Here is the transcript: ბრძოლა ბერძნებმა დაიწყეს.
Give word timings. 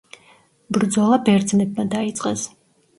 ბრძოლა 0.79 1.21
ბერძნებმა 1.29 1.89
დაიწყეს. 1.95 2.53